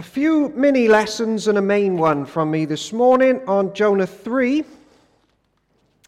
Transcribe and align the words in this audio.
A 0.00 0.02
few 0.02 0.48
mini 0.56 0.88
lessons 0.88 1.46
and 1.46 1.58
a 1.58 1.60
main 1.60 1.98
one 1.98 2.24
from 2.24 2.50
me 2.50 2.64
this 2.64 2.90
morning 2.90 3.42
on 3.46 3.74
Jonah 3.74 4.06
3. 4.06 4.64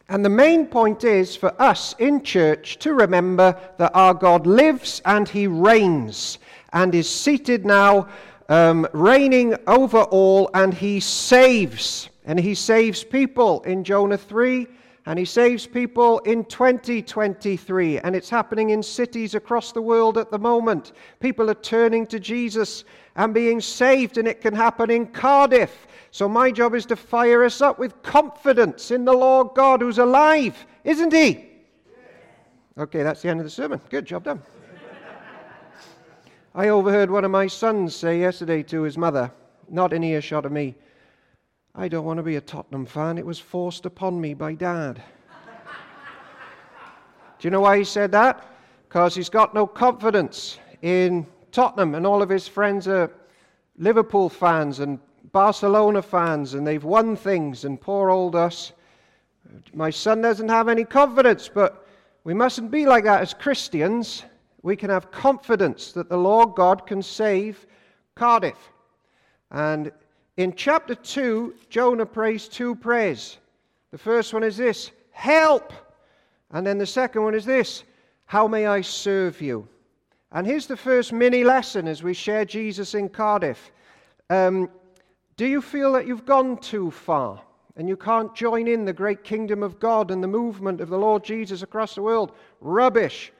And 0.08 0.24
the 0.24 0.30
main 0.30 0.64
point 0.64 1.04
is 1.04 1.36
for 1.36 1.52
us 1.60 1.94
in 1.98 2.22
church 2.22 2.78
to 2.78 2.94
remember 2.94 3.54
that 3.76 3.94
our 3.94 4.14
God 4.14 4.46
lives 4.46 5.02
and 5.04 5.28
he 5.28 5.46
reigns 5.46 6.38
and 6.72 6.94
is 6.94 7.06
seated 7.06 7.66
now, 7.66 8.08
um, 8.48 8.88
reigning 8.94 9.56
over 9.66 10.04
all, 10.04 10.48
and 10.54 10.72
he 10.72 10.98
saves. 10.98 12.08
And 12.24 12.40
he 12.40 12.54
saves 12.54 13.04
people 13.04 13.60
in 13.64 13.84
Jonah 13.84 14.16
3 14.16 14.68
and 15.06 15.18
he 15.18 15.24
saves 15.24 15.66
people 15.66 16.20
in 16.20 16.44
2023. 16.44 17.98
And 17.98 18.14
it's 18.14 18.30
happening 18.30 18.70
in 18.70 18.82
cities 18.82 19.34
across 19.34 19.72
the 19.72 19.82
world 19.82 20.16
at 20.16 20.30
the 20.30 20.38
moment. 20.38 20.92
People 21.18 21.50
are 21.50 21.54
turning 21.54 22.06
to 22.06 22.20
Jesus 22.20 22.84
and 23.16 23.34
being 23.34 23.60
saved, 23.60 24.18
and 24.18 24.28
it 24.28 24.40
can 24.40 24.54
happen 24.54 24.90
in 24.90 25.06
Cardiff. 25.06 25.88
So 26.12 26.28
my 26.28 26.52
job 26.52 26.74
is 26.74 26.86
to 26.86 26.96
fire 26.96 27.44
us 27.44 27.60
up 27.60 27.78
with 27.78 28.00
confidence 28.02 28.90
in 28.90 29.04
the 29.04 29.12
Lord 29.12 29.48
God 29.54 29.80
who's 29.80 29.98
alive, 29.98 30.66
isn't 30.84 31.12
he? 31.12 31.48
Okay, 32.78 33.02
that's 33.02 33.22
the 33.22 33.28
end 33.28 33.40
of 33.40 33.44
the 33.44 33.50
sermon. 33.50 33.80
Good 33.90 34.06
job 34.06 34.24
done. 34.24 34.42
I 36.54 36.68
overheard 36.68 37.10
one 37.10 37.24
of 37.24 37.30
my 37.30 37.46
sons 37.46 37.96
say 37.96 38.20
yesterday 38.20 38.62
to 38.64 38.82
his 38.82 38.98
mother, 38.98 39.32
not 39.68 39.92
in 39.92 40.04
earshot 40.04 40.44
of 40.44 40.52
me, 40.52 40.74
I 41.74 41.88
don't 41.88 42.04
want 42.04 42.18
to 42.18 42.22
be 42.22 42.36
a 42.36 42.40
Tottenham 42.40 42.84
fan. 42.84 43.16
It 43.16 43.24
was 43.24 43.38
forced 43.38 43.86
upon 43.86 44.20
me 44.20 44.34
by 44.34 44.52
dad. 44.52 45.02
Do 47.38 47.48
you 47.48 47.50
know 47.50 47.62
why 47.62 47.78
he 47.78 47.84
said 47.84 48.12
that? 48.12 48.46
Because 48.88 49.14
he's 49.14 49.30
got 49.30 49.54
no 49.54 49.66
confidence 49.66 50.58
in 50.82 51.26
Tottenham, 51.50 51.94
and 51.94 52.06
all 52.06 52.20
of 52.20 52.28
his 52.28 52.46
friends 52.46 52.86
are 52.88 53.10
Liverpool 53.78 54.28
fans 54.28 54.80
and 54.80 54.98
Barcelona 55.32 56.02
fans, 56.02 56.52
and 56.52 56.66
they've 56.66 56.84
won 56.84 57.16
things, 57.16 57.64
and 57.64 57.80
poor 57.80 58.10
old 58.10 58.36
us. 58.36 58.72
My 59.72 59.88
son 59.88 60.20
doesn't 60.20 60.50
have 60.50 60.68
any 60.68 60.84
confidence, 60.84 61.48
but 61.48 61.88
we 62.24 62.34
mustn't 62.34 62.70
be 62.70 62.84
like 62.84 63.04
that 63.04 63.22
as 63.22 63.32
Christians. 63.32 64.24
We 64.62 64.76
can 64.76 64.90
have 64.90 65.10
confidence 65.10 65.92
that 65.92 66.10
the 66.10 66.18
Lord 66.18 66.54
God 66.54 66.86
can 66.86 67.02
save 67.02 67.66
Cardiff. 68.14 68.58
And 69.50 69.90
in 70.36 70.54
chapter 70.54 70.94
2, 70.94 71.54
Jonah 71.68 72.06
prays 72.06 72.48
two 72.48 72.74
prayers. 72.74 73.38
The 73.90 73.98
first 73.98 74.32
one 74.32 74.42
is 74.42 74.56
this 74.56 74.90
Help! 75.10 75.72
And 76.50 76.66
then 76.66 76.78
the 76.78 76.86
second 76.86 77.22
one 77.22 77.34
is 77.34 77.44
this 77.44 77.84
How 78.26 78.46
may 78.46 78.66
I 78.66 78.80
serve 78.80 79.40
you? 79.40 79.68
And 80.32 80.46
here's 80.46 80.66
the 80.66 80.76
first 80.76 81.12
mini 81.12 81.44
lesson 81.44 81.86
as 81.86 82.02
we 82.02 82.14
share 82.14 82.44
Jesus 82.44 82.94
in 82.94 83.10
Cardiff. 83.10 83.70
Um, 84.30 84.70
do 85.36 85.46
you 85.46 85.60
feel 85.60 85.92
that 85.92 86.06
you've 86.06 86.24
gone 86.24 86.56
too 86.56 86.90
far 86.90 87.42
and 87.76 87.86
you 87.86 87.96
can't 87.96 88.34
join 88.34 88.66
in 88.66 88.86
the 88.86 88.92
great 88.92 89.24
kingdom 89.24 89.62
of 89.62 89.78
God 89.78 90.10
and 90.10 90.22
the 90.22 90.28
movement 90.28 90.80
of 90.80 90.88
the 90.88 90.98
Lord 90.98 91.22
Jesus 91.22 91.62
across 91.62 91.94
the 91.94 92.02
world? 92.02 92.32
Rubbish. 92.60 93.32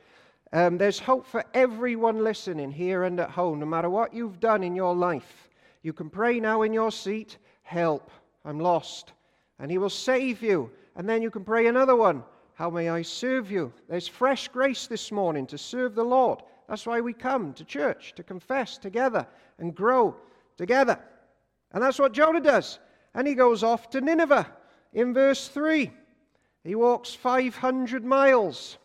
Um, 0.53 0.77
there's 0.77 0.99
hope 0.99 1.27
for 1.27 1.45
everyone 1.55 2.23
listening 2.23 2.71
here 2.71 3.05
and 3.05 3.19
at 3.21 3.31
home, 3.31 3.61
no 3.61 3.67
matter 3.67 3.89
what 3.89 4.13
you've 4.13 4.41
done 4.41 4.63
in 4.63 4.77
your 4.77 4.95
life. 4.95 5.49
You 5.83 5.93
can 5.93 6.11
pray 6.11 6.41
now 6.41 6.63
in 6.63 6.73
your 6.73 6.93
seat, 6.93 7.39
Help, 7.63 8.11
I'm 8.45 8.61
lost. 8.61 9.13
And 9.59 9.71
He 9.71 9.79
will 9.79 9.91
save 9.91 10.43
you. 10.43 10.71
And 10.97 11.09
then 11.09 11.23
you 11.23 11.31
can 11.31 11.45
pray 11.45 11.67
another 11.67 11.97
one, 11.97 12.23
How 12.55 12.71
may 12.71 12.89
I 12.89 13.03
serve 13.03 13.51
you? 13.51 13.73
There's 13.89 14.09
fresh 14.09 14.49
grace 14.49 14.87
this 14.87 15.11
morning 15.11 15.47
to 15.47 15.59
serve 15.59 15.95
the 15.95 16.05
Lord. 16.05 16.43
That's 16.69 16.87
why 16.87 17.01
we 17.01 17.13
come 17.13 17.53
to 17.55 17.65
church, 17.65 18.15
to 18.15 18.23
confess 18.23 18.79
together 18.79 19.27
and 19.59 19.75
grow 19.75 20.17
together. 20.57 20.99
And 21.73 21.83
that's 21.83 21.99
what 21.99 22.13
Jonah 22.13 22.41
does. 22.41 22.79
And 23.15 23.27
he 23.27 23.35
goes 23.35 23.63
off 23.63 23.91
to 23.91 24.01
Nineveh 24.01 24.51
in 24.93 25.13
verse 25.13 25.49
3. 25.49 25.91
He 26.65 26.75
walks 26.75 27.15
500 27.15 28.05
miles. 28.05 28.79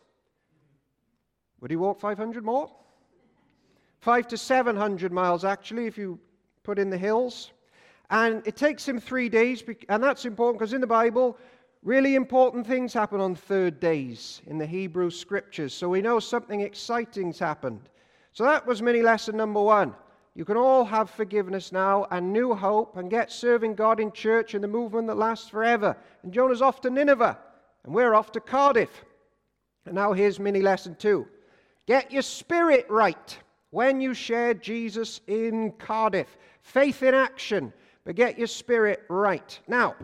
Would 1.61 1.71
he 1.71 1.77
walk 1.77 1.99
500 1.99 2.43
more? 2.43 2.71
Five 3.99 4.27
to 4.27 4.37
700 4.37 5.11
miles, 5.11 5.43
actually, 5.43 5.85
if 5.85 5.97
you 5.97 6.19
put 6.67 6.77
in 6.77 6.89
the 6.89 6.97
hills. 6.97 7.51
And 8.09 8.45
it 8.45 8.57
takes 8.57 8.85
him 8.85 8.99
three 8.99 9.29
days, 9.29 9.63
and 9.87 10.03
that's 10.03 10.25
important 10.25 10.59
because 10.59 10.73
in 10.73 10.81
the 10.81 10.87
Bible, 11.01 11.37
really 11.81 12.15
important 12.15 12.67
things 12.67 12.93
happen 12.93 13.21
on 13.21 13.35
third 13.35 13.79
days 13.79 14.41
in 14.47 14.57
the 14.57 14.65
Hebrew 14.65 15.09
scriptures. 15.09 15.73
So 15.73 15.87
we 15.87 16.01
know 16.01 16.19
something 16.19 16.59
exciting's 16.59 17.39
happened. 17.39 17.87
So 18.33 18.43
that 18.43 18.67
was 18.67 18.81
mini 18.81 19.01
lesson 19.01 19.37
number 19.37 19.61
one. 19.61 19.95
You 20.35 20.43
can 20.43 20.57
all 20.57 20.83
have 20.83 21.09
forgiveness 21.09 21.71
now 21.71 22.05
and 22.11 22.33
new 22.33 22.53
hope 22.53 22.97
and 22.97 23.09
get 23.09 23.31
serving 23.31 23.75
God 23.75 24.01
in 24.01 24.11
church 24.11 24.53
in 24.53 24.61
the 24.61 24.67
movement 24.67 25.07
that 25.07 25.15
lasts 25.15 25.47
forever. 25.47 25.95
And 26.23 26.33
Jonah's 26.33 26.61
off 26.61 26.81
to 26.81 26.89
Nineveh, 26.89 27.39
and 27.85 27.95
we're 27.95 28.13
off 28.13 28.33
to 28.33 28.41
Cardiff. 28.41 29.05
And 29.85 29.95
now 29.95 30.11
here's 30.11 30.37
mini 30.37 30.61
lesson 30.61 30.95
two 30.99 31.27
get 31.85 32.11
your 32.11 32.23
spirit 32.23 32.85
right 32.89 33.39
when 33.71 34.01
you 34.01 34.13
share 34.13 34.53
Jesus 34.53 35.21
in 35.27 35.71
Cardiff. 35.73 36.37
Faith 36.61 37.03
in 37.03 37.13
action, 37.13 37.71
but 38.03 38.15
get 38.15 38.37
your 38.37 38.47
spirit 38.47 39.03
right. 39.09 39.59
Now, 39.67 39.95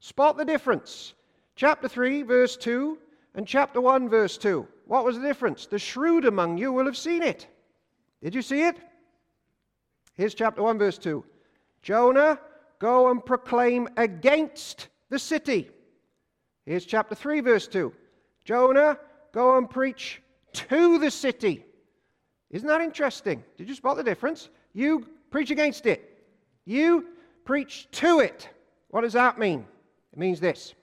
spot 0.00 0.36
the 0.36 0.44
difference. 0.44 1.14
Chapter 1.56 1.88
3, 1.88 2.22
verse 2.22 2.56
2, 2.56 2.98
and 3.34 3.46
chapter 3.46 3.80
1, 3.80 4.08
verse 4.08 4.38
2. 4.38 4.66
What 4.86 5.04
was 5.04 5.16
the 5.16 5.26
difference? 5.26 5.66
The 5.66 5.78
shrewd 5.78 6.24
among 6.24 6.56
you 6.58 6.72
will 6.72 6.86
have 6.86 6.96
seen 6.96 7.22
it. 7.22 7.46
Did 8.22 8.34
you 8.34 8.42
see 8.42 8.62
it? 8.62 8.78
Here's 10.14 10.34
chapter 10.34 10.62
1, 10.62 10.78
verse 10.78 10.98
2. 10.98 11.24
Jonah, 11.82 12.38
go 12.78 13.10
and 13.10 13.24
proclaim 13.24 13.88
against 13.96 14.88
the 15.10 15.18
city. 15.18 15.70
Here's 16.64 16.84
chapter 16.84 17.14
3, 17.14 17.40
verse 17.40 17.68
2. 17.68 17.92
Jonah, 18.44 18.98
go 19.32 19.56
and 19.58 19.68
preach 19.68 20.22
to 20.52 20.98
the 20.98 21.10
city. 21.10 21.64
Isn't 22.50 22.68
that 22.68 22.80
interesting? 22.80 23.44
Did 23.56 23.68
you 23.68 23.74
spot 23.74 23.96
the 23.96 24.02
difference? 24.02 24.48
You 24.72 25.06
preach 25.30 25.50
against 25.50 25.86
it. 25.86 26.22
You 26.64 27.06
preach 27.44 27.88
to 27.92 28.20
it. 28.20 28.48
What 28.88 29.02
does 29.02 29.12
that 29.12 29.38
mean? 29.38 29.66
It 30.12 30.18
means 30.18 30.40
this. 30.40 30.74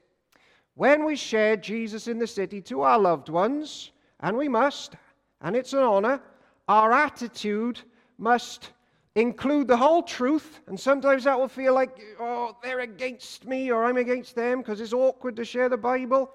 When 0.75 1.05
we 1.05 1.15
share 1.15 1.55
Jesus 1.55 2.07
in 2.07 2.19
the 2.19 2.27
city 2.27 2.61
to 2.61 2.81
our 2.81 2.99
loved 2.99 3.29
ones, 3.29 3.91
and 4.19 4.35
we 4.37 4.47
must, 4.47 4.95
and 5.41 5.55
it's 5.55 5.73
an 5.73 5.79
honor, 5.79 6.21
our 6.67 6.91
attitude 6.91 7.79
must 8.17 8.71
include 9.15 9.67
the 9.67 9.77
whole 9.77 10.03
truth. 10.03 10.59
And 10.67 10.79
sometimes 10.79 11.23
that 11.23 11.39
will 11.39 11.47
feel 11.47 11.73
like, 11.73 12.01
oh, 12.19 12.57
they're 12.61 12.81
against 12.81 13.45
me 13.45 13.71
or 13.71 13.85
I'm 13.85 13.97
against 13.97 14.35
them 14.35 14.59
because 14.59 14.81
it's 14.81 14.93
awkward 14.93 15.35
to 15.37 15.45
share 15.45 15.69
the 15.69 15.77
Bible. 15.77 16.31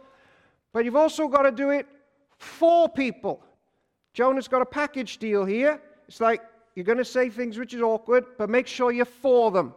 But 0.73 0.85
you've 0.85 0.97
also 0.97 1.29
got 1.29 1.43
to 1.43 1.51
do 1.51 1.71
it 1.71 1.87
for 2.39 2.89
people. 2.89 3.45
Jonah's 4.13 4.49
got 4.49 4.63
a 4.63 4.67
package 4.67 5.19
deal 5.19 5.45
here. 5.45 5.81
It's 6.09 6.21
like 6.21 6.43
you're 6.75 6.85
going 6.85 6.99
to 6.99 7.05
say 7.05 7.29
things 7.29 7.59
which 7.59 7.75
is 7.75 7.83
awkward, 7.83 8.25
but 8.39 8.51
make 8.51 8.67
sure 8.67 8.93
you're 8.93 9.05
for 9.05 9.51
them. 9.51 9.75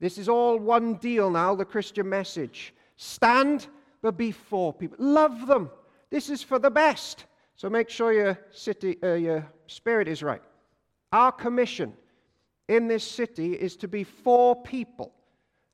This 0.00 0.18
is 0.18 0.28
all 0.28 0.58
one 0.58 0.94
deal 0.94 1.30
now, 1.30 1.54
the 1.54 1.64
Christian 1.64 2.08
message. 2.08 2.74
Stand, 2.96 3.68
but 4.02 4.16
be 4.16 4.30
for 4.32 4.72
people. 4.72 4.96
Love 5.00 5.46
them. 5.46 5.70
This 6.10 6.30
is 6.30 6.42
for 6.42 6.58
the 6.58 6.70
best. 6.70 7.26
So 7.56 7.70
make 7.70 7.88
sure 7.88 8.12
your, 8.12 8.38
city, 8.50 8.98
uh, 9.02 9.14
your 9.14 9.46
spirit 9.66 10.08
is 10.08 10.22
right. 10.22 10.42
Our 11.12 11.32
commission 11.32 11.94
in 12.68 12.88
this 12.88 13.04
city 13.04 13.54
is 13.54 13.76
to 13.76 13.88
be 13.88 14.04
for 14.04 14.60
people. 14.62 15.12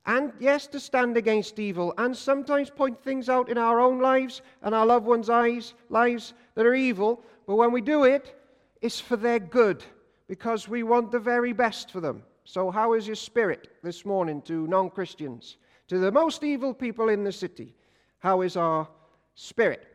And 0.05 0.33
yes, 0.39 0.65
to 0.67 0.79
stand 0.79 1.15
against 1.17 1.59
evil 1.59 1.93
and 1.97 2.15
sometimes 2.15 2.69
point 2.69 3.03
things 3.03 3.29
out 3.29 3.49
in 3.49 3.57
our 3.57 3.79
own 3.79 3.99
lives 3.99 4.41
and 4.63 4.73
our 4.73 4.85
loved 4.85 5.05
ones' 5.05 5.29
eyes, 5.29 5.73
lives 5.89 6.33
that 6.55 6.65
are 6.65 6.73
evil. 6.73 7.23
But 7.51 7.57
when 7.57 7.73
we 7.73 7.81
do 7.81 8.05
it, 8.05 8.33
it's 8.81 9.01
for 9.01 9.17
their 9.17 9.37
good 9.37 9.83
because 10.29 10.69
we 10.69 10.83
want 10.83 11.11
the 11.11 11.19
very 11.19 11.51
best 11.51 11.91
for 11.91 11.99
them. 11.99 12.23
So, 12.45 12.71
how 12.71 12.93
is 12.93 13.05
your 13.05 13.17
spirit 13.17 13.67
this 13.83 14.05
morning 14.05 14.41
to 14.43 14.67
non 14.67 14.89
Christians, 14.89 15.57
to 15.89 15.99
the 15.99 16.13
most 16.13 16.45
evil 16.45 16.73
people 16.73 17.09
in 17.09 17.25
the 17.25 17.31
city? 17.33 17.75
How 18.19 18.39
is 18.39 18.55
our 18.55 18.87
spirit? 19.35 19.85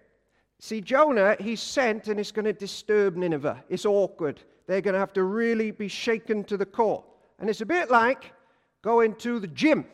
See, 0.58 0.82
Jonah, 0.82 1.34
he's 1.40 1.62
sent 1.62 2.08
and 2.08 2.20
it's 2.20 2.30
going 2.30 2.44
to 2.44 2.52
disturb 2.52 3.16
Nineveh. 3.16 3.64
It's 3.70 3.86
awkward. 3.86 4.42
They're 4.66 4.82
going 4.82 4.92
to 4.92 5.00
have 5.00 5.14
to 5.14 5.22
really 5.22 5.70
be 5.70 5.88
shaken 5.88 6.44
to 6.44 6.58
the 6.58 6.66
core. 6.66 7.04
And 7.38 7.48
it's 7.48 7.62
a 7.62 7.66
bit 7.66 7.90
like 7.90 8.34
going 8.82 9.14
to 9.14 9.40
the 9.40 9.48
gym. 9.48 9.86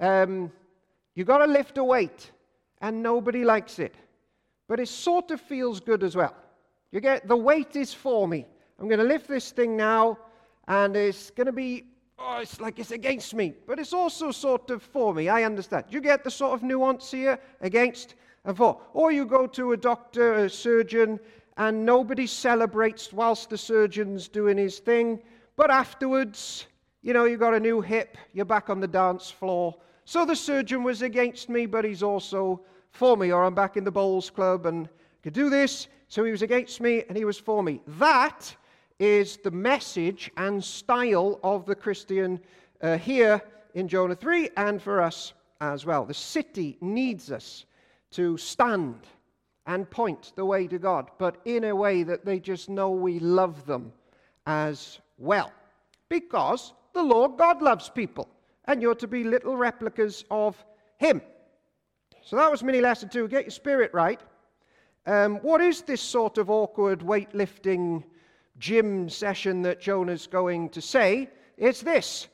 Um, 0.00 0.52
you've 1.14 1.28
got 1.28 1.38
to 1.38 1.50
lift 1.50 1.78
a 1.78 1.84
weight, 1.84 2.30
and 2.82 3.02
nobody 3.02 3.42
likes 3.42 3.78
it. 3.78 3.94
But 4.68 4.80
it 4.80 4.88
sort 4.88 5.30
of 5.30 5.40
feels 5.40 5.80
good 5.80 6.02
as 6.02 6.14
well. 6.14 6.34
You 6.92 7.00
get 7.00 7.26
the 7.26 7.36
weight 7.36 7.74
is 7.74 7.92
for 7.92 8.28
me. 8.28 8.46
I'm 8.78 8.86
going 8.86 9.00
to 9.00 9.04
lift 9.04 9.26
this 9.26 9.50
thing 9.50 9.76
now, 9.76 10.18
and 10.68 10.96
it's 10.96 11.30
going 11.30 11.46
to 11.46 11.52
be, 11.52 11.86
oh, 12.18 12.38
it's 12.42 12.60
like 12.60 12.78
it's 12.78 12.92
against 12.92 13.34
me, 13.34 13.54
but 13.66 13.78
it's 13.78 13.92
also 13.92 14.30
sort 14.30 14.70
of 14.70 14.82
for 14.82 15.12
me. 15.12 15.28
I 15.28 15.42
understand. 15.44 15.86
You 15.88 16.00
get 16.00 16.22
the 16.22 16.30
sort 16.30 16.52
of 16.52 16.62
nuance 16.62 17.10
here 17.10 17.38
against 17.60 18.14
and 18.44 18.56
for. 18.56 18.80
Or 18.92 19.10
you 19.10 19.24
go 19.24 19.46
to 19.48 19.72
a 19.72 19.76
doctor, 19.76 20.34
a 20.34 20.50
surgeon, 20.50 21.18
and 21.56 21.84
nobody 21.84 22.26
celebrates 22.26 23.12
whilst 23.12 23.50
the 23.50 23.58
surgeon's 23.58 24.28
doing 24.28 24.56
his 24.56 24.78
thing, 24.78 25.20
but 25.56 25.70
afterwards, 25.70 26.66
You 27.04 27.12
know, 27.12 27.24
you 27.24 27.36
got 27.36 27.52
a 27.52 27.58
new 27.58 27.80
hip, 27.80 28.16
you're 28.32 28.44
back 28.44 28.70
on 28.70 28.78
the 28.78 28.86
dance 28.86 29.28
floor. 29.28 29.74
So 30.04 30.24
the 30.24 30.36
surgeon 30.36 30.84
was 30.84 31.02
against 31.02 31.48
me, 31.48 31.66
but 31.66 31.84
he's 31.84 32.02
also 32.02 32.60
for 32.92 33.16
me, 33.16 33.32
or 33.32 33.42
I'm 33.42 33.56
back 33.56 33.76
in 33.76 33.82
the 33.82 33.90
bowls 33.90 34.30
club 34.30 34.66
and 34.66 34.88
could 35.24 35.32
do 35.32 35.50
this. 35.50 35.88
So 36.12 36.24
he 36.24 36.30
was 36.30 36.42
against 36.42 36.78
me 36.82 37.04
and 37.08 37.16
he 37.16 37.24
was 37.24 37.38
for 37.38 37.62
me. 37.62 37.80
That 37.86 38.54
is 38.98 39.38
the 39.38 39.50
message 39.50 40.30
and 40.36 40.62
style 40.62 41.40
of 41.42 41.64
the 41.64 41.74
Christian 41.74 42.38
uh, 42.82 42.98
here 42.98 43.40
in 43.72 43.88
Jonah 43.88 44.14
3 44.14 44.50
and 44.58 44.82
for 44.82 45.00
us 45.00 45.32
as 45.62 45.86
well. 45.86 46.04
The 46.04 46.12
city 46.12 46.76
needs 46.82 47.32
us 47.32 47.64
to 48.10 48.36
stand 48.36 49.06
and 49.66 49.88
point 49.88 50.34
the 50.36 50.44
way 50.44 50.66
to 50.66 50.78
God, 50.78 51.10
but 51.16 51.40
in 51.46 51.64
a 51.64 51.74
way 51.74 52.02
that 52.02 52.26
they 52.26 52.38
just 52.38 52.68
know 52.68 52.90
we 52.90 53.18
love 53.18 53.64
them 53.64 53.90
as 54.44 55.00
well. 55.16 55.50
Because 56.10 56.74
the 56.92 57.02
Lord 57.02 57.38
God 57.38 57.62
loves 57.62 57.88
people, 57.88 58.28
and 58.66 58.82
you're 58.82 58.94
to 58.96 59.08
be 59.08 59.24
little 59.24 59.56
replicas 59.56 60.26
of 60.30 60.62
Him. 60.98 61.22
So 62.22 62.36
that 62.36 62.50
was 62.50 62.62
mini 62.62 62.82
lesson 62.82 63.08
two. 63.08 63.28
Get 63.28 63.44
your 63.44 63.50
spirit 63.50 63.94
right. 63.94 64.20
Um, 65.06 65.36
what 65.36 65.60
is 65.60 65.82
this 65.82 66.00
sort 66.00 66.38
of 66.38 66.50
awkward 66.50 67.00
weightlifting 67.00 68.04
gym 68.58 69.08
session 69.08 69.62
that 69.62 69.80
Jonah's 69.80 70.26
going 70.26 70.68
to 70.70 70.80
say? 70.80 71.28
It's 71.56 71.80
this 71.82 72.28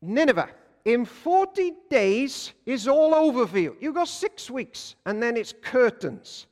Nineveh 0.00 0.50
in 0.84 1.04
40 1.04 1.72
days 1.88 2.52
is 2.66 2.88
all 2.88 3.14
over 3.14 3.46
for 3.46 3.58
you. 3.58 3.76
You've 3.80 3.94
got 3.94 4.08
six 4.08 4.50
weeks, 4.50 4.96
and 5.06 5.22
then 5.22 5.36
it's 5.36 5.54
curtains. 5.62 6.46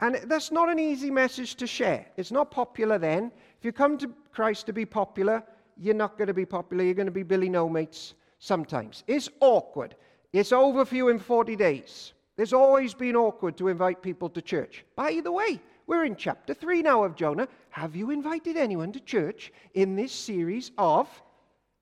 And 0.00 0.16
that's 0.24 0.50
not 0.52 0.68
an 0.68 0.78
easy 0.78 1.10
message 1.10 1.54
to 1.56 1.66
share. 1.66 2.06
It's 2.16 2.30
not 2.30 2.50
popular 2.50 2.98
then. 2.98 3.32
If 3.58 3.64
you 3.64 3.72
come 3.72 3.98
to 3.98 4.12
Christ 4.32 4.66
to 4.66 4.72
be 4.72 4.84
popular, 4.84 5.42
you're 5.76 5.94
not 5.94 6.16
going 6.16 6.28
to 6.28 6.34
be 6.34 6.46
popular. 6.46 6.84
You're 6.84 6.94
going 6.94 7.06
to 7.06 7.12
be 7.12 7.22
Billy 7.22 7.48
No 7.48 7.68
Mates 7.68 8.14
sometimes. 8.38 9.04
It's 9.06 9.28
awkward. 9.40 9.96
It's 10.32 10.52
over 10.52 10.84
for 10.84 10.94
you 10.94 11.08
in 11.08 11.18
40 11.18 11.56
days. 11.56 12.12
There's 12.38 12.54
always 12.54 12.94
been 12.94 13.16
awkward 13.16 13.58
to 13.58 13.68
invite 13.68 14.00
people 14.00 14.30
to 14.30 14.40
church. 14.40 14.84
By 14.96 15.20
the 15.22 15.32
way, 15.32 15.60
we're 15.86 16.06
in 16.06 16.16
chapter 16.16 16.54
3 16.54 16.80
now 16.80 17.04
of 17.04 17.16
Jonah. 17.16 17.48
Have 17.68 17.94
you 17.94 18.10
invited 18.10 18.56
anyone 18.56 18.92
to 18.92 19.00
church 19.00 19.52
in 19.74 19.96
this 19.96 20.12
series 20.12 20.70
of 20.78 21.06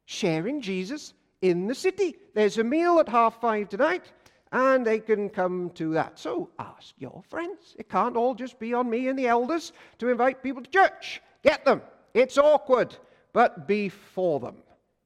sharing 0.06 0.62
Jesus 0.62 1.12
in 1.42 1.66
the 1.66 1.74
city. 1.74 2.16
There's 2.34 2.58
a 2.58 2.64
meal 2.64 2.98
at 2.98 3.08
half 3.08 3.40
five 3.40 3.68
tonight, 3.68 4.12
and 4.52 4.86
they 4.86 5.00
can 5.00 5.28
come 5.28 5.70
to 5.74 5.92
that. 5.92 6.18
So 6.18 6.48
ask 6.58 6.94
your 6.98 7.22
friends. 7.28 7.76
It 7.78 7.90
can't 7.90 8.16
all 8.16 8.34
just 8.34 8.58
be 8.58 8.72
on 8.72 8.88
me 8.88 9.08
and 9.08 9.18
the 9.18 9.26
elders 9.26 9.72
to 9.98 10.08
invite 10.08 10.42
people 10.42 10.62
to 10.62 10.70
church. 10.70 11.20
Get 11.42 11.64
them. 11.64 11.82
It's 12.14 12.38
awkward, 12.38 12.96
but 13.32 13.68
be 13.68 13.90
for 13.90 14.40
them, 14.40 14.56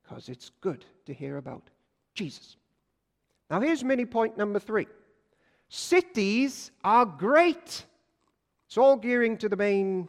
because 0.03 0.29
it's 0.29 0.53
good 0.61 0.85
to 1.07 1.13
hear 1.13 1.39
about 1.39 1.71
Jesus. 2.15 2.57
Now, 3.51 3.61
here's 3.61 3.83
mini 3.83 4.05
point 4.05 4.39
number 4.39 4.61
three 4.61 4.87
cities 5.71 6.71
are 6.85 7.07
great. 7.07 7.87
It's 8.67 8.77
all 8.77 8.97
gearing 8.97 9.39
to 9.39 9.49
the 9.49 9.57
main 9.57 10.09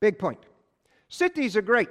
big 0.00 0.18
point. 0.18 0.40
Cities 1.08 1.56
are 1.56 1.62
great. 1.62 1.90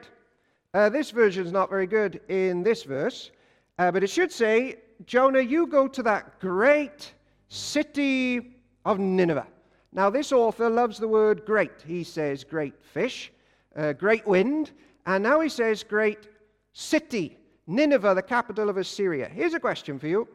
Uh, 0.74 0.90
this 0.90 1.10
version 1.10 1.46
is 1.46 1.52
not 1.52 1.70
very 1.70 1.88
good 1.88 2.22
in 2.28 2.62
this 2.62 2.84
verse. 2.84 3.32
Uh, 3.80 3.92
but 3.92 4.04
it 4.04 4.10
should 4.10 4.32
say, 4.32 4.76
Jonah, 5.06 5.42
you 5.42 5.66
go 5.66 5.88
to 5.88 6.04
that 6.04 6.40
great 6.40 7.14
city 7.50 8.56
of 8.86 9.00
Nineveh. 9.00 9.48
Now, 9.92 10.10
this 10.10 10.32
author 10.32 10.70
loves 10.70 10.98
the 10.98 11.08
word 11.08 11.46
great. 11.46 11.82
He 11.86 12.04
says 12.04 12.44
great 12.44 12.76
fish, 12.84 13.32
uh, 13.76 13.94
great 13.94 14.26
wind, 14.28 14.72
and 15.06 15.24
now 15.24 15.40
he 15.40 15.50
says 15.50 15.84
great 15.84 16.30
city, 16.74 17.38
Nineveh, 17.68 18.14
the 18.16 18.22
capital 18.22 18.70
of 18.70 18.78
Assyria. 18.78 19.28
Here's 19.28 19.54
a 19.54 19.60
question 19.60 20.00
for 20.00 20.08
you 20.08 20.28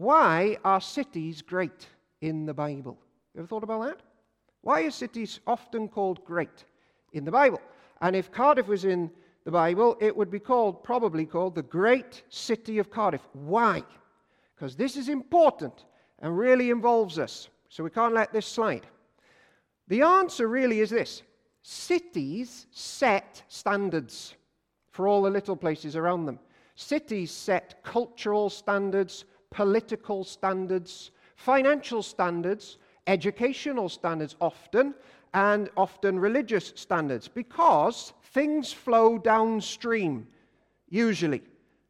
Why 0.00 0.56
are 0.64 0.80
cities 0.80 1.42
great 1.42 1.86
in 2.22 2.46
the 2.46 2.54
Bible? 2.54 2.96
You 3.34 3.40
ever 3.40 3.46
thought 3.46 3.64
about 3.64 3.84
that? 3.84 4.00
Why 4.62 4.80
are 4.84 4.90
cities 4.90 5.40
often 5.46 5.88
called 5.88 6.24
great 6.24 6.64
in 7.12 7.26
the 7.26 7.30
Bible? 7.30 7.60
And 8.00 8.16
if 8.16 8.32
Cardiff 8.32 8.66
was 8.66 8.86
in 8.86 9.10
the 9.44 9.50
Bible, 9.50 9.98
it 10.00 10.16
would 10.16 10.30
be 10.30 10.38
called, 10.38 10.82
probably 10.82 11.26
called, 11.26 11.54
the 11.54 11.62
great 11.62 12.22
city 12.30 12.78
of 12.78 12.90
Cardiff. 12.90 13.20
Why? 13.34 13.84
Because 14.54 14.74
this 14.74 14.96
is 14.96 15.10
important 15.10 15.84
and 16.20 16.38
really 16.38 16.70
involves 16.70 17.18
us. 17.18 17.50
So 17.68 17.84
we 17.84 17.90
can't 17.90 18.14
let 18.14 18.32
this 18.32 18.46
slide. 18.46 18.86
The 19.88 20.00
answer 20.00 20.48
really 20.48 20.80
is 20.80 20.88
this 20.88 21.20
cities 21.60 22.68
set 22.70 23.42
standards 23.48 24.34
for 24.92 25.06
all 25.06 25.20
the 25.20 25.28
little 25.28 25.56
places 25.56 25.94
around 25.94 26.24
them. 26.24 26.38
Cities 26.74 27.30
set 27.30 27.82
cultural 27.82 28.48
standards, 28.48 29.26
political 29.50 30.24
standards, 30.24 31.10
financial 31.36 32.02
standards, 32.02 32.78
educational 33.06 33.88
standards 33.88 34.36
often, 34.40 34.94
and 35.34 35.70
often 35.76 36.18
religious 36.18 36.72
standards 36.76 37.28
because 37.28 38.12
things 38.32 38.72
flow 38.72 39.18
downstream, 39.18 40.26
usually. 40.88 41.42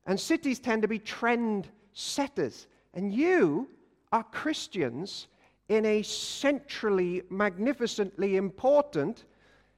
And 0.06 0.18
cities 0.18 0.58
tend 0.58 0.82
to 0.82 0.88
be 0.88 0.98
trend 0.98 1.68
setters. 1.92 2.66
And 2.94 3.12
you 3.12 3.68
are 4.12 4.24
Christians 4.24 5.28
in 5.68 5.86
a 5.86 6.02
centrally, 6.02 7.22
magnificently 7.30 8.36
important 8.36 9.24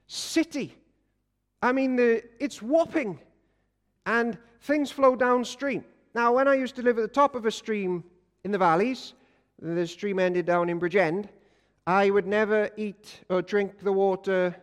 city. 0.07 0.75
I 1.61 1.71
mean, 1.71 1.95
the, 1.95 2.23
it's 2.39 2.61
whopping. 2.61 3.19
And 4.05 4.37
things 4.61 4.91
flow 4.91 5.15
downstream. 5.15 5.85
Now, 6.15 6.31
when 6.35 6.47
I 6.47 6.53
used 6.53 6.75
to 6.75 6.83
live 6.83 6.99
at 6.99 7.01
the 7.01 7.07
top 7.07 7.33
of 7.33 7.47
a 7.47 7.51
stream 7.51 8.03
in 8.43 8.51
the 8.51 8.57
valleys, 8.59 9.13
the 9.59 9.87
stream 9.87 10.19
ended 10.19 10.45
down 10.45 10.69
in 10.69 10.79
Bridgend, 10.79 11.27
I 11.87 12.11
would 12.11 12.27
never 12.27 12.69
eat 12.77 13.21
or 13.29 13.41
drink 13.41 13.79
the 13.79 13.91
water 13.91 14.55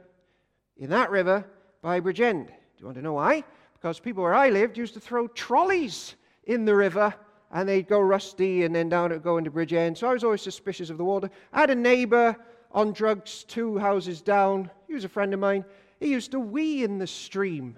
in 0.76 0.90
that 0.90 1.10
river 1.10 1.44
by 1.82 2.00
Bridgend. 2.00 2.46
Do 2.46 2.52
you 2.78 2.84
want 2.86 2.96
to 2.98 3.02
know 3.02 3.14
why? 3.14 3.42
Because 3.74 3.98
people 3.98 4.22
where 4.22 4.34
I 4.34 4.50
lived 4.50 4.78
used 4.78 4.94
to 4.94 5.00
throw 5.00 5.26
trolleys 5.28 6.14
in 6.44 6.64
the 6.64 6.74
river 6.74 7.12
and 7.50 7.68
they'd 7.68 7.88
go 7.88 8.00
rusty 8.00 8.64
and 8.64 8.72
then 8.72 8.88
down 8.88 9.10
it 9.10 9.16
would 9.16 9.24
go 9.24 9.38
into 9.38 9.50
Bridgend. 9.50 9.98
So 9.98 10.08
I 10.08 10.12
was 10.12 10.22
always 10.22 10.42
suspicious 10.42 10.88
of 10.88 10.98
the 10.98 11.04
water. 11.04 11.30
I 11.52 11.60
had 11.60 11.70
a 11.70 11.74
neighbor 11.74 12.36
on 12.70 12.92
drugs 12.92 13.42
two 13.42 13.76
houses 13.76 14.22
down. 14.22 14.70
He 14.86 14.94
was 14.94 15.04
a 15.04 15.08
friend 15.08 15.34
of 15.34 15.40
mine. 15.40 15.64
He 15.98 16.10
used 16.10 16.30
to 16.30 16.38
wee 16.38 16.84
in 16.84 16.98
the 16.98 17.08
stream. 17.08 17.76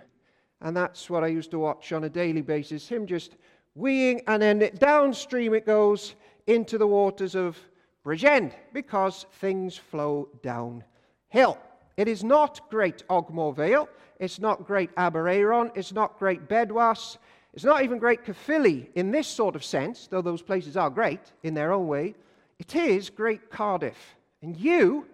And 0.60 0.76
that's 0.76 1.08
what 1.08 1.24
I 1.24 1.28
used 1.28 1.50
to 1.52 1.58
watch 1.58 1.92
on 1.92 2.04
a 2.04 2.10
daily 2.10 2.42
basis. 2.42 2.86
Him 2.86 3.06
just 3.06 3.36
weeing, 3.78 4.22
and 4.26 4.42
then 4.42 4.70
downstream 4.78 5.54
it 5.54 5.66
goes 5.66 6.14
into 6.46 6.78
the 6.78 6.86
waters 6.86 7.34
of 7.34 7.58
Bridgend 8.04 8.52
because 8.72 9.26
things 9.40 9.76
flow 9.76 10.28
downhill. 10.42 11.58
It 11.96 12.08
is 12.08 12.24
not 12.24 12.68
great 12.70 13.06
Ogmore 13.08 13.54
Vale. 13.54 13.88
It's 14.18 14.38
not 14.40 14.66
great 14.66 14.94
Aberaeron. 14.96 15.76
It's 15.76 15.92
not 15.92 16.18
great 16.18 16.48
Bedwas. 16.48 17.18
It's 17.54 17.64
not 17.64 17.82
even 17.82 17.98
great 17.98 18.24
Caerphilly 18.24 18.88
in 18.94 19.10
this 19.10 19.28
sort 19.28 19.56
of 19.56 19.64
sense, 19.64 20.06
though 20.06 20.22
those 20.22 20.42
places 20.42 20.76
are 20.76 20.90
great 20.90 21.20
in 21.42 21.54
their 21.54 21.72
own 21.72 21.86
way. 21.86 22.14
It 22.58 22.74
is 22.74 23.10
great 23.10 23.50
Cardiff. 23.50 24.16
And 24.42 24.56
you, 24.56 25.06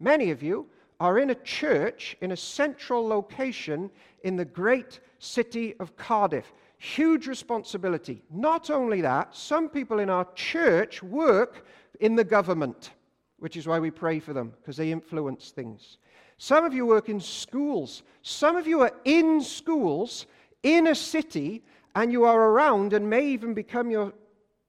many 0.00 0.30
of 0.30 0.42
you, 0.42 0.66
are 1.00 1.18
in 1.18 1.30
a 1.30 1.34
church 1.34 2.16
in 2.20 2.32
a 2.32 2.36
central 2.36 3.06
location 3.06 3.90
in 4.22 4.36
the 4.36 4.44
great 4.44 5.00
city 5.18 5.74
of 5.78 5.96
Cardiff. 5.96 6.52
Huge 6.84 7.28
responsibility. 7.28 8.22
Not 8.30 8.68
only 8.68 9.00
that, 9.00 9.34
some 9.34 9.70
people 9.70 10.00
in 10.00 10.10
our 10.10 10.26
church 10.34 11.02
work 11.02 11.64
in 12.00 12.14
the 12.14 12.24
government, 12.24 12.90
which 13.38 13.56
is 13.56 13.66
why 13.66 13.78
we 13.78 13.90
pray 13.90 14.20
for 14.20 14.34
them, 14.34 14.52
because 14.60 14.76
they 14.76 14.92
influence 14.92 15.50
things. 15.50 15.96
Some 16.36 16.62
of 16.62 16.74
you 16.74 16.84
work 16.84 17.08
in 17.08 17.20
schools. 17.20 18.02
Some 18.20 18.54
of 18.54 18.66
you 18.66 18.82
are 18.82 18.92
in 19.06 19.40
schools 19.40 20.26
in 20.62 20.88
a 20.88 20.94
city, 20.94 21.64
and 21.94 22.12
you 22.12 22.24
are 22.24 22.50
around 22.50 22.92
and 22.92 23.08
may 23.08 23.28
even 23.28 23.54
become 23.54 23.90
your, 23.90 24.12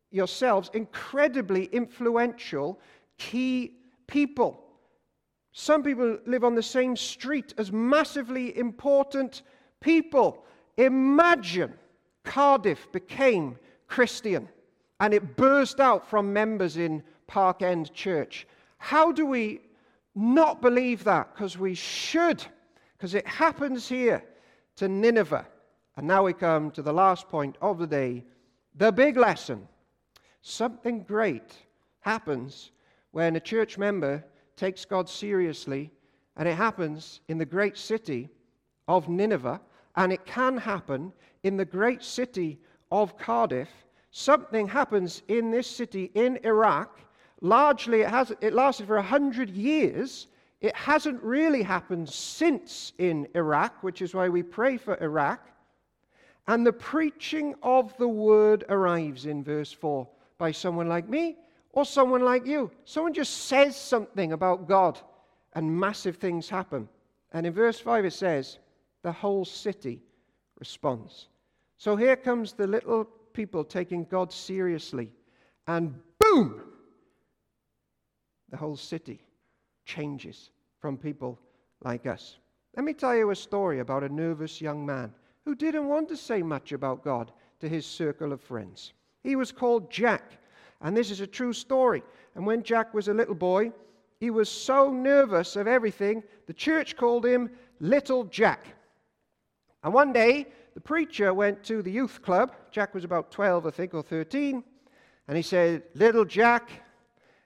yourselves 0.10 0.72
incredibly 0.74 1.66
influential 1.66 2.80
key 3.18 3.74
people. 4.08 4.64
Some 5.52 5.84
people 5.84 6.18
live 6.26 6.46
on 6.46 6.56
the 6.56 6.64
same 6.64 6.96
street 6.96 7.54
as 7.58 7.74
massively 7.74 8.58
important 8.58 9.42
people. 9.82 10.46
Imagine 10.78 11.74
Cardiff 12.26 12.92
became 12.92 13.58
Christian 13.88 14.50
and 15.00 15.14
it 15.14 15.36
burst 15.36 15.80
out 15.80 16.08
from 16.10 16.34
members 16.34 16.78
in 16.78 17.04
Park 17.28 17.62
End 17.62 17.94
Church. 17.94 18.48
How 18.78 19.12
do 19.12 19.26
we 19.26 19.62
not 20.16 20.62
believe 20.62 21.04
that? 21.04 21.34
Because 21.34 21.58
we 21.58 21.74
should, 21.74 22.44
because 22.98 23.14
it 23.14 23.28
happens 23.28 23.88
here 23.88 24.24
to 24.78 24.88
Nineveh. 24.88 25.46
And 25.98 26.08
now 26.08 26.24
we 26.24 26.34
come 26.34 26.72
to 26.72 26.82
the 26.82 26.94
last 26.94 27.28
point 27.30 27.58
of 27.62 27.78
the 27.78 27.88
day 27.88 28.24
the 28.76 28.92
big 28.92 29.18
lesson. 29.18 29.68
Something 30.42 31.04
great 31.04 31.54
happens 32.02 32.72
when 33.12 33.36
a 33.36 33.40
church 33.40 33.78
member 33.78 34.24
takes 34.56 34.86
God 34.86 35.10
seriously, 35.10 35.92
and 36.38 36.48
it 36.48 36.56
happens 36.56 37.22
in 37.28 37.38
the 37.38 37.46
great 37.46 37.78
city 37.78 38.30
of 38.88 39.10
Nineveh. 39.10 39.62
and 39.98 40.12
it 40.12 40.26
can 40.26 40.58
happen 40.58 41.14
in 41.46 41.58
the 41.58 41.64
great 41.64 42.04
city 42.04 42.60
of 42.92 43.20
Cardiff. 43.20 43.70
Something 44.10 44.68
happens 44.68 45.22
in 45.28 45.52
this 45.52 45.68
city 45.68 46.10
in 46.16 46.40
Iraq. 46.44 47.00
Largely, 47.40 48.02
it, 48.02 48.10
has, 48.10 48.34
it 48.42 48.54
lasted 48.54 48.88
for 48.88 48.96
100 48.96 49.52
years. 49.52 50.26
It 50.60 50.76
hasn't 50.76 51.22
really 51.22 51.62
happened 51.62 52.10
since 52.10 52.94
in 52.98 53.28
Iraq, 53.36 53.84
which 53.84 54.02
is 54.02 54.16
why 54.16 54.28
we 54.28 54.42
pray 54.42 54.78
for 54.78 54.98
Iraq. 55.04 55.48
And 56.48 56.66
the 56.66 56.74
preaching 56.74 57.54
of 57.62 57.96
the 57.98 58.08
word 58.08 58.64
arrives 58.68 59.28
in 59.28 59.44
verse 59.44 59.72
4 59.72 60.08
by 60.40 60.52
someone 60.52 60.90
like 60.90 61.08
me 61.08 61.38
or 61.74 61.86
someone 61.86 62.24
like 62.24 62.48
you. 62.48 62.72
Someone 62.86 63.14
just 63.14 63.46
says 63.46 63.80
something 63.80 64.34
about 64.34 64.68
God, 64.68 65.00
and 65.54 65.80
massive 65.80 66.18
things 66.18 66.50
happen. 66.50 66.90
And 67.34 67.46
in 67.46 67.54
verse 67.54 67.80
5 67.80 68.06
it 68.06 68.14
says, 68.14 68.58
the 69.04 69.12
whole 69.12 69.46
city 69.46 70.02
responds. 70.58 71.28
So 71.78 71.96
here 71.96 72.16
comes 72.16 72.54
the 72.54 72.68
little 72.68 73.06
people 73.34 73.64
taking 73.64 74.06
God 74.06 74.32
seriously, 74.32 75.12
and 75.68 75.94
boom! 76.20 76.62
The 78.50 78.58
whole 78.58 78.78
city 78.78 79.20
changes 79.86 80.52
from 80.80 80.98
people 80.98 81.40
like 81.84 82.06
us. 82.06 82.38
Let 82.76 82.86
me 82.86 82.94
tell 82.94 83.16
you 83.16 83.32
a 83.32 83.36
story 83.36 83.80
about 83.80 84.04
a 84.04 84.10
nervous 84.10 84.62
young 84.62 84.86
man 84.86 85.14
who 85.46 85.56
didn't 85.56 85.88
want 85.88 86.10
to 86.10 86.18
say 86.18 86.42
much 86.42 86.72
about 86.72 87.04
God 87.04 87.32
to 87.60 87.70
his 87.70 87.86
circle 87.86 88.34
of 88.34 88.42
friends. 88.42 88.94
He 89.24 89.36
was 89.36 89.52
called 89.52 89.92
Jack, 89.92 90.24
and 90.82 90.96
this 90.96 91.12
is 91.12 91.22
a 91.22 91.28
true 91.28 91.54
story. 91.54 92.04
And 92.36 92.46
when 92.46 92.64
Jack 92.64 92.94
was 92.94 93.08
a 93.08 93.14
little 93.14 93.36
boy, 93.36 93.72
he 94.20 94.30
was 94.30 94.50
so 94.50 94.92
nervous 94.92 95.56
of 95.56 95.68
everything, 95.68 96.24
the 96.48 96.54
church 96.54 96.96
called 96.96 97.26
him 97.26 97.50
Little 97.80 98.24
Jack. 98.26 98.66
And 99.84 99.94
one 99.94 100.14
day, 100.14 100.48
the 100.76 100.82
preacher 100.82 101.34
went 101.34 101.64
to 101.64 101.82
the 101.82 101.90
youth 101.90 102.22
club. 102.22 102.54
Jack 102.70 102.94
was 102.94 103.06
about 103.06 103.32
12, 103.32 103.66
I 103.66 103.72
think, 103.72 103.94
or 103.94 104.04
13. 104.04 104.62
And 105.28 105.38
he 105.38 105.42
said, 105.42 105.84
Little 105.96 106.26
Jack, 106.26 106.70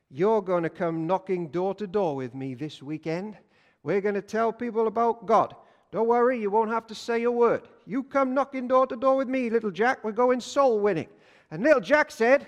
you're 0.10 0.42
going 0.42 0.64
to 0.64 0.70
come 0.70 1.06
knocking 1.06 1.50
door 1.50 1.76
to 1.76 1.86
door 1.86 2.16
with 2.16 2.34
me 2.34 2.56
this 2.56 2.82
weekend. 2.82 3.38
We're 3.84 4.02
going 4.02 4.16
to 4.16 4.24
tell 4.24 4.52
people 4.52 4.88
about 4.88 5.28
God. 5.28 5.56
Don't 5.92 6.08
worry, 6.08 6.42
you 6.42 6.50
won't 6.50 6.72
have 6.72 6.88
to 6.88 6.96
say 6.96 7.24
a 7.24 7.32
word. 7.32 7.68
You 7.86 8.02
come 8.04 8.34
knocking 8.34 8.68
door 8.68 8.88
to 8.88 8.96
door 8.96 9.18
with 9.18 9.28
me, 9.28 9.52
little 9.52 9.72
Jack. 9.72 10.04
We're 10.04 10.12
going 10.12 10.42
soul 10.42 10.80
winning. 10.80 11.08
And 11.52 11.64
little 11.64 11.82
Jack 11.82 12.10
said, 12.10 12.48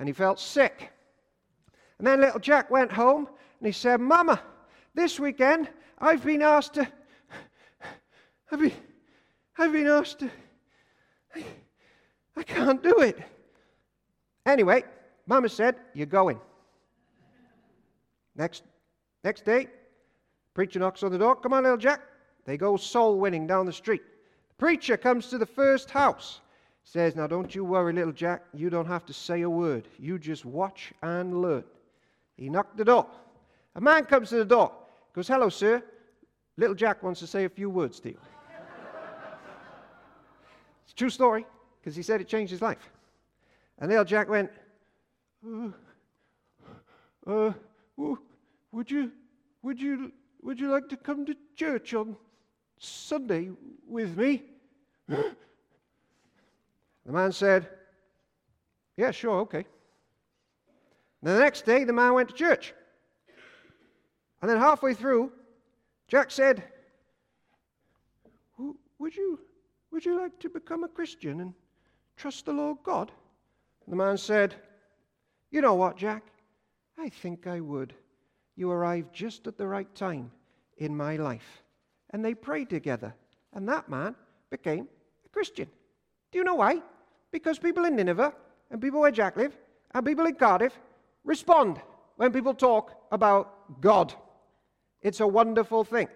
and 0.00 0.08
he 0.08 0.12
felt 0.12 0.40
sick. 0.40 0.90
And 1.98 2.06
then 2.06 2.20
little 2.20 2.40
Jack 2.40 2.70
went 2.70 2.92
home 2.92 3.28
and 3.60 3.66
he 3.66 3.72
said, 3.72 4.00
Mama, 4.00 4.40
this 4.94 5.18
weekend 5.18 5.68
I've 6.00 6.24
been 6.24 6.42
asked 6.42 6.74
to, 6.74 6.88
I've 8.52 8.60
been, 8.60 8.72
I've 9.56 9.72
been 9.72 9.86
asked 9.86 10.20
to, 10.20 10.30
I, 11.34 11.44
I 12.36 12.42
can't 12.44 12.82
do 12.82 13.00
it. 13.00 13.18
Anyway, 14.46 14.84
Mama 15.26 15.48
said, 15.48 15.76
You're 15.94 16.06
going. 16.06 16.40
Next, 18.36 18.62
next 19.24 19.44
day, 19.44 19.66
preacher 20.54 20.78
knocks 20.78 21.02
on 21.02 21.10
the 21.10 21.18
door. 21.18 21.34
Come 21.34 21.52
on, 21.52 21.64
little 21.64 21.76
Jack. 21.76 22.00
They 22.44 22.56
go 22.56 22.76
soul 22.76 23.18
winning 23.18 23.46
down 23.46 23.66
the 23.66 23.72
street. 23.72 24.02
The 24.48 24.54
preacher 24.54 24.96
comes 24.96 25.26
to 25.28 25.38
the 25.38 25.46
first 25.46 25.90
house. 25.90 26.40
Says, 26.84 27.16
Now 27.16 27.26
don't 27.26 27.54
you 27.54 27.64
worry, 27.64 27.92
little 27.92 28.12
Jack. 28.12 28.44
You 28.54 28.70
don't 28.70 28.86
have 28.86 29.04
to 29.06 29.12
say 29.12 29.42
a 29.42 29.50
word. 29.50 29.88
You 29.98 30.18
just 30.18 30.44
watch 30.44 30.92
and 31.02 31.42
learn. 31.42 31.64
He 32.36 32.48
knocked 32.48 32.76
the 32.76 32.84
door. 32.84 33.06
A 33.74 33.80
man 33.80 34.04
comes 34.04 34.30
to 34.30 34.36
the 34.36 34.44
door. 34.44 34.72
Goes, 35.18 35.26
Hello, 35.26 35.48
sir. 35.48 35.82
Little 36.56 36.76
Jack 36.76 37.02
wants 37.02 37.18
to 37.18 37.26
say 37.26 37.44
a 37.44 37.48
few 37.48 37.68
words 37.68 37.98
to 37.98 38.10
you. 38.10 38.18
it's 40.84 40.92
a 40.92 40.94
true 40.94 41.10
story, 41.10 41.44
because 41.80 41.96
he 41.96 42.04
said 42.04 42.20
it 42.20 42.28
changed 42.28 42.52
his 42.52 42.62
life. 42.62 42.92
And 43.80 43.90
little 43.90 44.04
Jack 44.04 44.28
went, 44.28 44.48
uh, 45.44 45.70
uh, 47.26 47.52
would 47.96 48.88
you, 48.92 49.10
would 49.62 49.80
you, 49.80 50.12
would 50.40 50.60
you 50.60 50.70
like 50.70 50.88
to 50.88 50.96
come 50.96 51.26
to 51.26 51.34
church 51.56 51.94
on 51.94 52.16
Sunday 52.78 53.50
with 53.88 54.16
me? 54.16 54.44
the 55.08 55.34
man 57.06 57.32
said, 57.32 57.68
Yeah, 58.96 59.10
sure, 59.10 59.40
okay. 59.40 59.66
The 61.24 61.40
next 61.40 61.66
day, 61.66 61.82
the 61.82 61.92
man 61.92 62.14
went 62.14 62.28
to 62.28 62.36
church. 62.36 62.72
And 64.40 64.50
then 64.50 64.58
halfway 64.58 64.94
through, 64.94 65.32
Jack 66.06 66.30
said, 66.30 66.62
would 68.98 69.16
you, 69.16 69.40
would 69.90 70.04
you 70.04 70.18
like 70.18 70.38
to 70.40 70.48
become 70.48 70.84
a 70.84 70.88
Christian 70.88 71.40
and 71.40 71.54
trust 72.16 72.46
the 72.46 72.52
Lord 72.52 72.78
God? 72.82 73.12
And 73.84 73.92
the 73.92 73.96
man 73.96 74.18
said, 74.18 74.54
You 75.50 75.60
know 75.60 75.74
what, 75.74 75.96
Jack? 75.96 76.24
I 76.98 77.08
think 77.08 77.46
I 77.46 77.60
would 77.60 77.94
you 78.58 78.72
arrived 78.72 79.14
just 79.14 79.46
at 79.46 79.56
the 79.56 79.66
right 79.66 79.94
time 79.94 80.32
in 80.78 80.94
my 80.94 81.16
life. 81.16 81.62
And 82.10 82.24
they 82.24 82.34
prayed 82.34 82.68
together, 82.68 83.14
and 83.54 83.68
that 83.68 83.88
man 83.88 84.16
became 84.50 84.88
a 85.24 85.28
Christian. 85.28 85.68
Do 86.32 86.38
you 86.38 86.44
know 86.44 86.56
why? 86.56 86.82
Because 87.30 87.58
people 87.58 87.84
in 87.84 87.94
Nineveh, 87.94 88.34
and 88.70 88.80
people 88.80 89.00
where 89.00 89.12
Jack 89.12 89.36
lived, 89.36 89.56
and 89.94 90.04
people 90.04 90.26
in 90.26 90.34
Cardiff 90.34 90.76
respond 91.24 91.80
when 92.16 92.32
people 92.32 92.52
talk 92.52 93.06
about 93.12 93.80
God. 93.80 94.12
It's 95.02 95.20
a 95.20 95.26
wonderful 95.26 95.84
thing. 95.84 96.08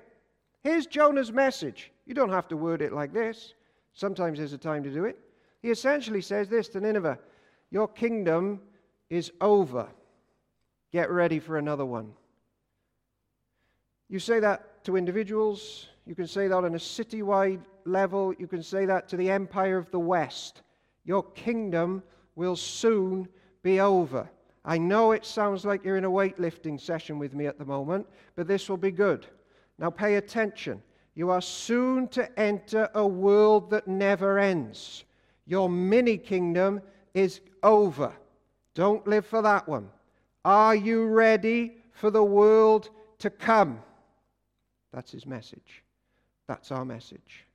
Here's 0.63 0.87
Jonah's 0.87 1.33
message. 1.33 1.91
You 2.07 2.15
don't 2.15 2.31
have 2.31 2.49
to 2.49 2.57
word 2.57 2.83
it 2.83 2.93
like 2.93 3.13
this. 3.13 3.55
Sometimes 3.95 4.39
there's 4.39 4.53
a 4.53 4.59
time 4.59 4.83
to 4.85 4.91
do 4.91 5.05
it. 5.05 5.19
He 5.61 5.71
essentially 5.71 6.21
says 6.21 6.49
this 6.49 6.69
to 6.71 6.81
Nineveh 6.81 7.19
Your 7.71 7.89
kingdom 7.89 8.61
is 9.11 9.31
over. 9.41 9.89
Get 10.93 11.11
ready 11.11 11.39
for 11.39 11.57
another 11.59 11.85
one. 11.85 12.13
You 14.09 14.19
say 14.19 14.41
that 14.41 14.85
to 14.85 14.97
individuals, 14.97 15.89
you 16.07 16.15
can 16.15 16.27
say 16.27 16.49
that 16.49 16.57
on 16.57 16.75
a 16.75 16.79
citywide 16.79 17.61
level, 17.85 18.35
you 18.39 18.47
can 18.47 18.63
say 18.63 18.85
that 18.87 19.09
to 19.09 19.17
the 19.17 19.31
empire 19.31 19.79
of 19.79 19.91
the 19.91 20.01
West. 20.01 20.63
Your 21.05 21.23
kingdom 21.23 22.03
will 22.35 22.57
soon 22.57 23.29
be 23.63 23.81
over. 23.81 24.29
I 24.65 24.79
know 24.79 25.13
it 25.13 25.25
sounds 25.25 25.65
like 25.65 25.85
you're 25.85 25.97
in 25.97 26.05
a 26.05 26.11
weightlifting 26.11 26.81
session 26.81 27.19
with 27.19 27.35
me 27.35 27.47
at 27.47 27.59
the 27.59 27.65
moment, 27.65 28.07
but 28.37 28.47
this 28.47 28.69
will 28.69 28.77
be 28.77 28.93
good. 28.93 29.27
Now 29.79 29.91
pay 29.91 30.15
attention. 30.15 30.83
You 31.15 31.31
are 31.31 31.43
soon 31.43 32.09
to 32.09 32.39
enter 32.39 32.89
a 32.95 33.07
world 33.07 33.71
that 33.71 33.89
never 33.89 34.39
ends. 34.39 35.05
Your 35.47 35.69
mini 35.69 36.17
kingdom 36.17 36.81
is 37.13 37.41
over. 37.63 38.13
Don't 38.75 39.07
live 39.07 39.27
for 39.27 39.43
that 39.43 39.69
one. 39.69 39.89
Are 40.45 40.75
you 40.75 41.07
ready 41.07 41.77
for 41.93 42.11
the 42.11 42.25
world 42.25 42.91
to 43.19 43.31
come? 43.31 43.81
That's 44.93 45.13
his 45.13 45.27
message. 45.27 45.83
That's 46.47 46.71
our 46.71 46.85
message. 46.85 47.47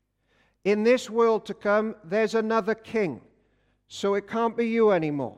In 0.65 0.83
this 0.83 1.09
world 1.09 1.45
to 1.45 1.53
come, 1.53 1.95
there's 2.03 2.35
another 2.35 2.75
king. 2.75 3.21
So 3.87 4.15
it 4.15 4.27
can't 4.27 4.57
be 4.57 4.67
you 4.67 4.91
anymore. 4.91 5.37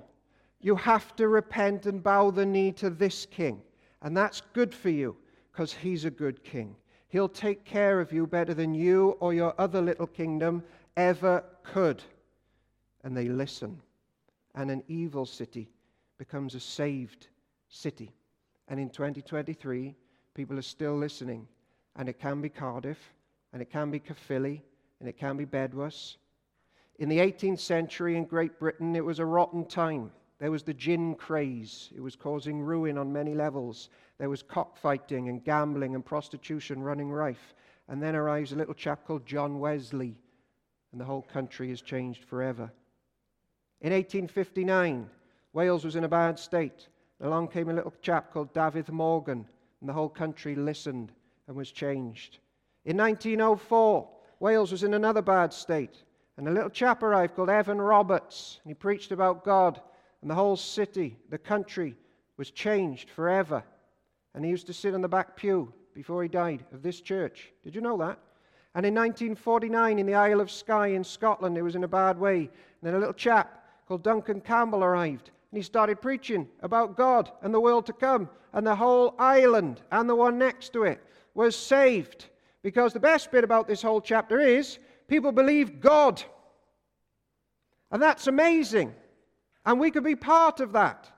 You 0.62 0.76
have 0.76 1.16
to 1.16 1.28
repent 1.28 1.86
and 1.86 2.04
bow 2.04 2.32
the 2.32 2.46
knee 2.46 2.72
to 2.74 2.90
this 2.90 3.26
king. 3.26 3.62
And 4.02 4.16
that's 4.16 4.42
good 4.54 4.74
for 4.74 4.90
you 4.90 5.16
because 5.52 5.74
he's 5.74 6.06
a 6.06 6.12
good 6.12 6.44
king. 6.44 6.76
He'll 7.10 7.30
take 7.30 7.66
care 7.66 8.00
of 8.00 8.12
you 8.14 8.28
better 8.28 8.54
than 8.54 8.74
you 8.74 9.18
or 9.20 9.34
your 9.34 9.54
other 9.58 9.82
little 9.82 10.08
kingdom 10.08 10.64
ever 10.96 11.44
could. 11.64 12.04
And 13.04 13.16
they 13.16 13.28
listen. 13.28 13.82
And 14.56 14.70
an 14.70 14.84
evil 14.88 15.26
city 15.26 15.70
becomes 16.18 16.56
a 16.56 16.60
saved 16.60 17.28
city. 17.70 18.12
And 18.68 18.80
in 18.80 18.90
2023, 18.90 19.96
people 20.34 20.60
are 20.60 20.62
still 20.62 20.98
listening 20.98 21.48
and 22.00 22.08
it 22.08 22.18
can 22.18 22.42
be 22.42 22.48
Cardiff, 22.48 23.14
and 23.52 23.62
it 23.62 23.70
can 23.70 23.92
be 23.92 24.00
Caerphilly, 24.00 24.64
and 25.00 25.10
it 25.10 25.18
can 25.18 25.36
be 25.36 25.46
Bedwas. 25.46 26.16
In 26.98 27.10
the 27.10 27.20
18th 27.20 27.60
century 27.60 28.16
in 28.16 28.24
Great 28.24 28.58
Britain, 28.58 28.96
it 28.96 29.04
was 29.04 29.20
a 29.20 29.26
rotten 29.26 29.66
time. 29.66 30.10
There 30.40 30.52
was 30.52 30.64
the 30.64 30.74
gin 30.74 31.16
craze. 31.16 31.90
It 31.96 32.02
was 32.02 32.16
causing 32.16 32.62
ruin 32.62 32.98
on 32.98 33.12
many 33.12 33.36
levels. 33.36 33.90
There 34.18 34.30
was 34.30 34.42
cockfighting 34.42 35.28
and 35.28 35.44
gambling 35.44 35.96
and 35.96 36.06
prostitution 36.06 36.82
running 36.82 37.12
rife. 37.12 37.54
And 37.90 38.02
then 38.02 38.16
arrives 38.16 38.54
a 38.54 38.56
little 38.56 38.74
chap 38.74 39.06
called 39.06 39.26
John 39.26 39.60
Wesley, 39.60 40.16
and 40.92 41.02
the 41.02 41.06
whole 41.06 41.24
country 41.24 41.70
has 41.70 41.82
changed 41.82 42.24
forever. 42.24 42.72
In 43.82 43.92
1859, 43.92 45.10
Wales 45.54 45.84
was 45.84 45.96
in 45.96 46.04
a 46.04 46.10
bad 46.10 46.38
state. 46.38 46.88
Along 47.22 47.48
came 47.48 47.70
a 47.70 47.74
little 47.74 47.94
chap 48.02 48.32
called 48.32 48.54
Dafydd 48.54 48.90
Morgan, 48.90 49.46
and 49.82 49.90
the 49.90 49.94
whole 49.94 50.10
country 50.10 50.56
listened 50.56 51.12
and 51.48 51.58
was 51.58 51.72
changed. 51.72 52.40
In 52.86 52.96
1904, 52.96 54.08
Wales 54.40 54.72
was 54.72 54.84
in 54.84 54.94
another 54.94 55.22
bad 55.22 55.52
state, 55.52 56.04
and 56.38 56.48
a 56.48 56.52
little 56.52 56.70
chap 56.70 57.04
arrived 57.04 57.36
called 57.36 57.50
Evan 57.50 57.82
Roberts, 57.82 58.60
and 58.64 58.70
he 58.70 58.76
preached 58.76 59.12
about 59.12 59.44
God, 59.44 59.82
and 60.22 60.30
the 60.30 60.36
whole 60.36 60.58
city, 60.58 61.18
the 61.30 61.38
country, 61.38 61.96
was 62.38 62.52
changed 62.52 63.10
forever. 63.10 63.64
And 64.34 64.44
he 64.44 64.52
used 64.52 64.68
to 64.68 64.74
sit 64.74 64.94
in 64.94 65.02
the 65.02 65.08
back 65.08 65.36
pew 65.36 65.74
before 65.94 66.24
he 66.24 66.30
died 66.30 66.66
of 66.72 66.82
this 66.82 67.02
church. 67.02 67.52
Did 67.64 67.76
you 67.76 67.82
know 67.82 67.98
that? 67.98 68.20
And 68.76 68.86
in 68.86 68.94
1949, 68.94 70.00
in 70.00 70.06
the 70.06 70.14
Isle 70.14 70.42
of 70.42 70.52
Skye 70.52 70.88
in 70.88 71.04
Scotland, 71.04 71.58
it 71.58 71.62
was 71.62 71.76
in 71.76 71.84
a 71.84 71.88
bad 71.88 72.20
way. 72.20 72.38
And 72.38 72.50
then 72.82 72.96
a 72.96 73.00
little 73.00 73.14
chap 73.14 73.64
called 73.88 74.04
Duncan 74.04 74.42
Campbell 74.42 74.84
arrived. 74.84 75.32
And 75.52 75.58
he 75.58 75.64
started 75.64 76.02
preaching 76.02 76.48
about 76.62 76.96
God 76.96 77.32
and 77.42 77.54
the 77.54 77.60
world 77.60 77.86
to 77.88 77.94
come. 77.94 78.30
And 78.54 78.66
the 78.66 78.76
whole 78.76 79.16
island 79.18 79.82
and 79.92 80.10
the 80.10 80.16
one 80.16 80.38
next 80.38 80.74
to 80.74 80.84
it 80.84 81.04
was 81.34 81.56
saved. 81.56 82.28
Because 82.62 82.94
the 82.94 83.00
best 83.00 83.32
bit 83.32 83.44
about 83.44 83.68
this 83.68 83.82
whole 83.82 84.02
chapter 84.02 84.40
is 84.40 84.80
people 85.08 85.32
believe 85.32 85.82
God. 85.82 86.22
And 87.92 88.02
that's 88.02 88.28
amazing. 88.28 88.94
And 89.66 89.80
we 89.80 89.92
could 89.92 90.04
be 90.04 90.16
part 90.16 90.60
of 90.60 90.72
that. 90.74 91.10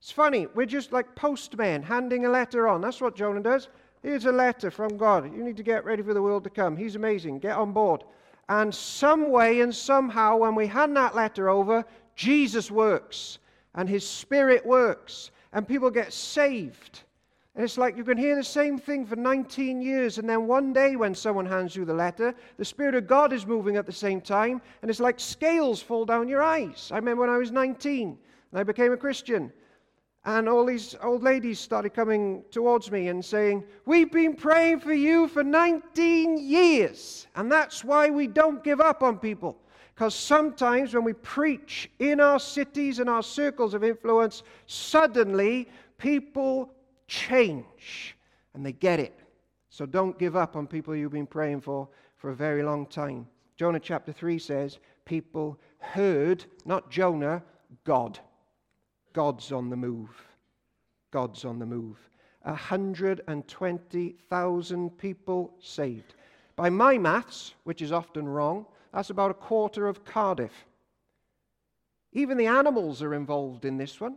It's 0.00 0.12
funny, 0.12 0.46
we're 0.54 0.66
just 0.66 0.92
like 0.92 1.14
postmen 1.16 1.82
handing 1.82 2.26
a 2.26 2.30
letter 2.30 2.68
on. 2.68 2.80
That's 2.80 3.00
what 3.00 3.16
Jonah 3.16 3.42
does. 3.42 3.68
Here's 4.02 4.26
a 4.26 4.32
letter 4.32 4.70
from 4.70 4.96
God. 4.96 5.24
You 5.34 5.42
need 5.42 5.56
to 5.56 5.62
get 5.62 5.84
ready 5.84 6.02
for 6.02 6.14
the 6.14 6.22
world 6.22 6.44
to 6.44 6.50
come. 6.50 6.76
He's 6.76 6.94
amazing. 6.94 7.40
Get 7.40 7.56
on 7.56 7.72
board. 7.72 8.04
And 8.48 8.72
some 8.72 9.30
way 9.30 9.60
and 9.60 9.74
somehow, 9.74 10.36
when 10.36 10.54
we 10.54 10.68
hand 10.68 10.96
that 10.96 11.16
letter 11.16 11.48
over, 11.48 11.84
Jesus 12.14 12.70
works 12.70 13.38
and 13.74 13.88
his 13.88 14.08
spirit 14.08 14.64
works 14.64 15.32
and 15.52 15.66
people 15.66 15.90
get 15.90 16.12
saved. 16.12 17.02
And 17.56 17.64
it's 17.64 17.78
like 17.78 17.96
you 17.96 18.04
can 18.04 18.18
hear 18.18 18.36
the 18.36 18.44
same 18.44 18.78
thing 18.78 19.06
for 19.06 19.16
19 19.16 19.80
years, 19.80 20.18
and 20.18 20.28
then 20.28 20.46
one 20.46 20.74
day 20.74 20.94
when 20.94 21.14
someone 21.14 21.46
hands 21.46 21.74
you 21.74 21.86
the 21.86 21.94
letter, 21.94 22.34
the 22.58 22.64
Spirit 22.66 22.94
of 22.94 23.06
God 23.06 23.32
is 23.32 23.46
moving 23.46 23.76
at 23.76 23.86
the 23.86 23.92
same 23.92 24.20
time, 24.20 24.60
and 24.82 24.90
it's 24.90 25.00
like 25.00 25.18
scales 25.18 25.80
fall 25.80 26.04
down 26.04 26.28
your 26.28 26.42
eyes. 26.42 26.90
I 26.92 26.96
remember 26.96 27.22
when 27.22 27.30
I 27.30 27.38
was 27.38 27.50
19 27.50 28.18
and 28.50 28.60
I 28.60 28.62
became 28.62 28.92
a 28.92 28.96
Christian, 28.96 29.50
and 30.26 30.50
all 30.50 30.66
these 30.66 30.96
old 31.02 31.22
ladies 31.22 31.58
started 31.58 31.94
coming 31.94 32.44
towards 32.50 32.90
me 32.90 33.08
and 33.08 33.24
saying, 33.24 33.64
We've 33.86 34.12
been 34.12 34.34
praying 34.34 34.80
for 34.80 34.92
you 34.92 35.26
for 35.28 35.42
19 35.42 36.36
years. 36.36 37.28
And 37.36 37.50
that's 37.50 37.84
why 37.84 38.10
we 38.10 38.26
don't 38.26 38.62
give 38.64 38.80
up 38.80 39.04
on 39.04 39.18
people. 39.18 39.56
Because 39.94 40.14
sometimes 40.14 40.92
when 40.92 41.04
we 41.04 41.12
preach 41.12 41.88
in 42.00 42.20
our 42.20 42.40
cities 42.40 42.98
and 42.98 43.08
our 43.08 43.22
circles 43.22 43.72
of 43.72 43.84
influence, 43.84 44.42
suddenly 44.66 45.68
people 45.96 46.72
change 47.06 48.16
and 48.54 48.64
they 48.64 48.72
get 48.72 49.00
it. 49.00 49.18
So 49.68 49.86
don't 49.86 50.18
give 50.18 50.36
up 50.36 50.56
on 50.56 50.66
people 50.66 50.96
you've 50.96 51.12
been 51.12 51.26
praying 51.26 51.60
for 51.60 51.88
for 52.16 52.30
a 52.30 52.34
very 52.34 52.62
long 52.62 52.86
time. 52.86 53.26
Jonah 53.56 53.80
chapter 53.80 54.12
3 54.12 54.38
says, 54.38 54.78
People 55.04 55.58
heard, 55.78 56.46
not 56.64 56.90
Jonah, 56.90 57.42
God. 57.84 58.18
God's 59.12 59.52
on 59.52 59.68
the 59.70 59.76
move. 59.76 60.10
God's 61.10 61.44
on 61.44 61.58
the 61.58 61.66
move. 61.66 61.98
120,000 62.42 64.98
people 64.98 65.54
saved. 65.60 66.14
By 66.54 66.70
my 66.70 66.96
maths, 66.98 67.54
which 67.64 67.82
is 67.82 67.90
often 67.92 68.28
wrong, 68.28 68.66
that's 68.92 69.10
about 69.10 69.30
a 69.30 69.34
quarter 69.34 69.88
of 69.88 70.04
Cardiff. 70.04 70.66
Even 72.12 72.38
the 72.38 72.46
animals 72.46 73.02
are 73.02 73.14
involved 73.14 73.64
in 73.64 73.76
this 73.76 74.00
one. 74.00 74.16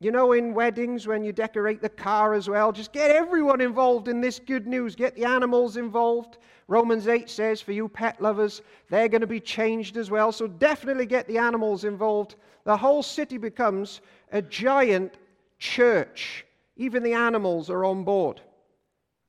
You 0.00 0.12
know, 0.12 0.30
in 0.32 0.54
weddings, 0.54 1.08
when 1.08 1.24
you 1.24 1.32
decorate 1.32 1.82
the 1.82 1.88
car 1.88 2.34
as 2.34 2.48
well, 2.48 2.70
just 2.70 2.92
get 2.92 3.10
everyone 3.10 3.60
involved 3.60 4.06
in 4.06 4.20
this 4.20 4.38
good 4.38 4.66
news. 4.66 4.94
Get 4.94 5.16
the 5.16 5.24
animals 5.24 5.76
involved. 5.76 6.38
Romans 6.68 7.08
8 7.08 7.28
says, 7.28 7.60
for 7.60 7.72
you 7.72 7.88
pet 7.88 8.20
lovers, 8.20 8.62
they're 8.90 9.08
going 9.08 9.22
to 9.22 9.26
be 9.26 9.40
changed 9.40 9.96
as 9.96 10.08
well. 10.08 10.30
So 10.30 10.46
definitely 10.46 11.06
get 11.06 11.26
the 11.26 11.38
animals 11.38 11.84
involved. 11.84 12.36
The 12.64 12.76
whole 12.76 13.02
city 13.02 13.38
becomes 13.38 14.00
a 14.30 14.40
giant 14.40 15.14
church. 15.58 16.44
Even 16.76 17.02
the 17.02 17.14
animals 17.14 17.68
are 17.68 17.84
on 17.84 18.04
board. 18.04 18.40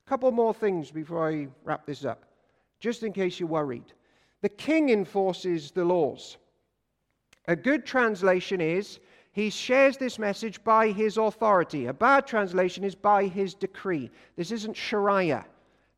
A 0.06 0.08
couple 0.08 0.30
more 0.30 0.54
things 0.54 0.92
before 0.92 1.28
I 1.28 1.48
wrap 1.64 1.84
this 1.84 2.04
up, 2.04 2.24
just 2.78 3.02
in 3.02 3.12
case 3.12 3.40
you're 3.40 3.48
worried. 3.48 3.92
The 4.42 4.48
king 4.48 4.90
enforces 4.90 5.72
the 5.72 5.84
laws. 5.84 6.36
A 7.48 7.56
good 7.56 7.84
translation 7.84 8.60
is 8.60 9.00
he 9.40 9.48
shares 9.48 9.96
this 9.96 10.18
message 10.18 10.62
by 10.64 10.88
his 10.88 11.16
authority. 11.16 11.86
A 11.86 11.94
bad 11.94 12.26
translation 12.26 12.84
is 12.84 12.94
by 12.94 13.26
his 13.26 13.54
decree. 13.54 14.10
This 14.36 14.50
isn't 14.50 14.76
Sharia, 14.76 15.46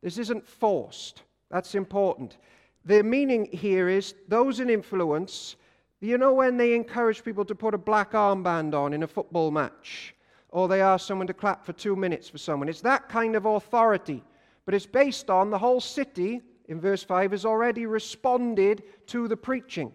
this 0.01 0.17
isn't 0.17 0.47
forced. 0.47 1.23
That's 1.51 1.75
important. 1.75 2.37
The 2.85 3.03
meaning 3.03 3.49
here 3.51 3.89
is 3.89 4.15
those 4.27 4.59
in 4.61 4.69
influence. 4.69 5.57
You 5.99 6.17
know, 6.17 6.33
when 6.33 6.57
they 6.57 6.73
encourage 6.73 7.23
people 7.23 7.45
to 7.45 7.55
put 7.55 7.73
a 7.73 7.77
black 7.77 8.13
armband 8.13 8.73
on 8.73 8.93
in 8.93 9.03
a 9.03 9.07
football 9.07 9.51
match, 9.51 10.15
or 10.49 10.67
they 10.67 10.81
ask 10.81 11.05
someone 11.05 11.27
to 11.27 11.33
clap 11.33 11.65
for 11.65 11.73
two 11.73 11.95
minutes 11.95 12.29
for 12.29 12.37
someone. 12.37 12.69
It's 12.69 12.81
that 12.81 13.09
kind 13.09 13.35
of 13.35 13.45
authority. 13.45 14.23
But 14.65 14.73
it's 14.73 14.85
based 14.85 15.29
on 15.29 15.49
the 15.49 15.57
whole 15.57 15.81
city, 15.81 16.41
in 16.67 16.79
verse 16.79 17.03
5, 17.03 17.31
has 17.31 17.45
already 17.45 17.85
responded 17.85 18.83
to 19.07 19.27
the 19.27 19.37
preaching. 19.37 19.91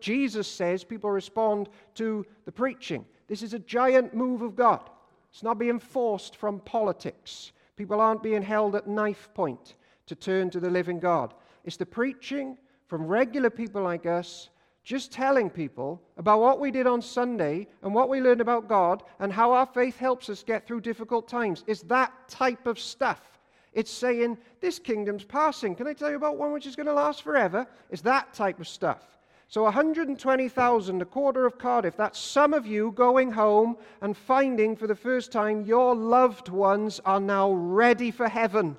Jesus 0.00 0.46
says 0.46 0.84
people 0.84 1.10
respond 1.10 1.68
to 1.94 2.24
the 2.44 2.52
preaching. 2.52 3.04
This 3.28 3.42
is 3.42 3.54
a 3.54 3.58
giant 3.58 4.14
move 4.14 4.42
of 4.42 4.54
God. 4.54 4.90
It's 5.32 5.42
not 5.42 5.58
being 5.58 5.80
forced 5.80 6.36
from 6.36 6.60
politics. 6.60 7.52
People 7.76 8.00
aren't 8.00 8.22
being 8.22 8.42
held 8.42 8.76
at 8.76 8.86
knife 8.86 9.28
point 9.34 9.74
to 10.06 10.14
turn 10.14 10.50
to 10.50 10.60
the 10.60 10.70
living 10.70 11.00
God. 11.00 11.34
It's 11.64 11.76
the 11.76 11.86
preaching 11.86 12.56
from 12.86 13.06
regular 13.06 13.50
people 13.50 13.82
like 13.82 14.06
us 14.06 14.50
just 14.84 15.10
telling 15.10 15.48
people 15.48 16.00
about 16.18 16.40
what 16.40 16.60
we 16.60 16.70
did 16.70 16.86
on 16.86 17.00
Sunday 17.00 17.66
and 17.82 17.94
what 17.94 18.10
we 18.10 18.20
learned 18.20 18.42
about 18.42 18.68
God 18.68 19.02
and 19.18 19.32
how 19.32 19.52
our 19.52 19.66
faith 19.66 19.96
helps 19.96 20.28
us 20.28 20.44
get 20.44 20.66
through 20.66 20.82
difficult 20.82 21.26
times. 21.26 21.64
It's 21.66 21.82
that 21.84 22.12
type 22.28 22.66
of 22.66 22.78
stuff. 22.78 23.33
It's 23.74 23.90
saying, 23.90 24.38
This 24.60 24.78
kingdom's 24.78 25.24
passing. 25.24 25.74
Can 25.74 25.86
I 25.86 25.92
tell 25.92 26.10
you 26.10 26.16
about 26.16 26.38
one 26.38 26.52
which 26.52 26.66
is 26.66 26.76
going 26.76 26.86
to 26.86 26.94
last 26.94 27.22
forever? 27.22 27.66
It's 27.90 28.02
that 28.02 28.32
type 28.32 28.60
of 28.60 28.68
stuff. 28.68 29.02
So 29.48 29.62
120,000, 29.64 31.02
a 31.02 31.04
quarter 31.04 31.46
of 31.46 31.58
Cardiff, 31.58 31.96
that's 31.96 32.18
some 32.18 32.54
of 32.54 32.66
you 32.66 32.92
going 32.92 33.30
home 33.30 33.76
and 34.00 34.16
finding 34.16 34.74
for 34.74 34.86
the 34.86 34.94
first 34.94 35.30
time 35.30 35.64
your 35.64 35.94
loved 35.94 36.48
ones 36.48 37.00
are 37.04 37.20
now 37.20 37.52
ready 37.52 38.10
for 38.10 38.28
heaven. 38.28 38.76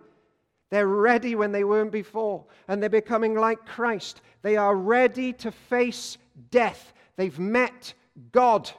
They're 0.71 0.88
ready 0.88 1.36
when 1.36 1.51
they 1.51 1.63
weren't 1.63 1.91
before, 1.91 2.43
and 2.67 2.81
they're 2.81 2.89
becoming 2.89 3.36
like 3.36 3.65
Christ. 3.65 4.21
They 4.41 4.58
are 4.58 4.75
ready 4.75 5.31
to 5.34 5.51
face 5.51 6.17
death. 6.49 6.93
They've 7.15 7.39
met 7.39 7.93
God. 8.31 8.69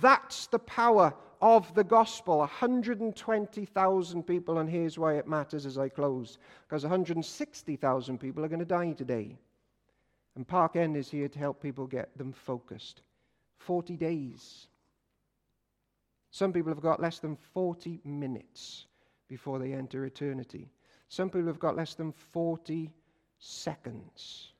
That's 0.00 0.46
the 0.46 0.60
power 0.60 1.12
of 1.42 1.74
the 1.74 1.84
gospel. 1.84 2.38
120,000 2.38 4.22
people, 4.22 4.58
and 4.58 4.70
here's 4.70 4.98
why 4.98 5.16
it 5.16 5.26
matters 5.26 5.66
as 5.66 5.76
I 5.76 5.88
close 5.90 6.38
because 6.66 6.84
160,000 6.84 8.18
people 8.18 8.44
are 8.44 8.48
going 8.48 8.60
to 8.60 8.64
die 8.64 8.92
today. 8.92 9.36
And 10.36 10.48
Park 10.48 10.76
End 10.76 10.96
is 10.96 11.10
here 11.10 11.28
to 11.28 11.38
help 11.38 11.60
people 11.60 11.86
get 11.86 12.16
them 12.16 12.32
focused. 12.32 13.02
40 13.58 13.96
days. 13.96 14.68
Some 16.30 16.52
people 16.52 16.72
have 16.72 16.80
got 16.80 17.02
less 17.02 17.18
than 17.18 17.36
40 17.36 18.00
minutes 18.04 18.86
before 19.28 19.58
they 19.58 19.74
enter 19.74 20.06
eternity. 20.06 20.70
Some 21.08 21.28
people 21.28 21.48
have 21.48 21.58
got 21.58 21.76
less 21.76 21.94
than 21.94 22.12
40 22.12 22.90
seconds. 23.38 24.52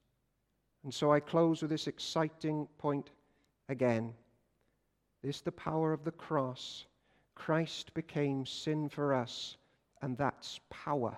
And 0.85 0.92
so 0.92 1.12
I 1.12 1.21
close 1.21 1.62
with 1.62 1.71
this 1.71 1.87
exciting 1.87 2.68
point 2.77 3.11
again. 3.71 4.12
This 5.23 5.41
the 5.41 5.53
power 5.53 5.93
of 5.93 6.05
the 6.05 6.13
cross. 6.13 6.87
Christ 7.35 7.95
became 7.95 8.45
sin 8.45 8.89
for 8.89 9.15
us, 9.15 9.57
and 10.03 10.17
that's 10.17 10.61
power. 10.69 11.17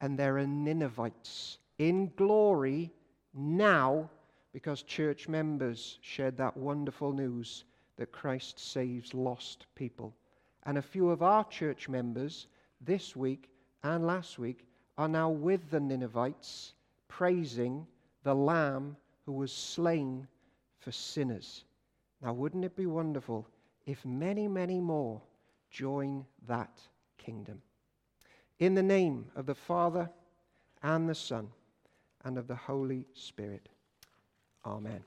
And 0.00 0.18
there 0.18 0.38
are 0.38 0.46
Ninevites 0.46 1.58
in 1.78 2.12
glory 2.16 2.92
now 3.34 4.10
because 4.52 4.82
church 4.82 5.28
members 5.28 5.98
shared 6.00 6.36
that 6.36 6.56
wonderful 6.56 7.12
news 7.12 7.64
that 7.96 8.12
Christ 8.12 8.58
saves 8.58 9.14
lost 9.14 9.66
people. 9.74 10.14
And 10.64 10.78
a 10.78 10.82
few 10.82 11.10
of 11.10 11.22
our 11.22 11.44
church 11.44 11.88
members 11.88 12.46
this 12.80 13.14
week 13.16 13.50
and 13.82 14.06
last 14.06 14.38
week 14.38 14.66
are 14.96 15.08
now 15.08 15.30
with 15.30 15.70
the 15.70 15.80
Ninevites, 15.80 16.74
praising 17.06 17.86
the 18.24 18.34
Lamb 18.34 18.96
who 19.26 19.32
was 19.32 19.52
slain 19.52 20.26
for 20.78 20.92
sinners. 20.92 21.64
Now, 22.22 22.32
wouldn't 22.32 22.64
it 22.64 22.76
be 22.76 22.86
wonderful 22.86 23.46
if 23.86 24.04
many, 24.04 24.48
many 24.48 24.80
more 24.80 25.20
join 25.70 26.26
that 26.46 26.80
kingdom? 27.16 27.62
In 28.58 28.74
the 28.74 28.82
name 28.82 29.26
of 29.36 29.46
the 29.46 29.54
Father 29.54 30.10
and 30.82 31.08
the 31.08 31.14
Son 31.14 31.48
and 32.24 32.36
of 32.36 32.48
the 32.48 32.56
Holy 32.56 33.06
Spirit. 33.14 33.68
Amen. 34.66 35.02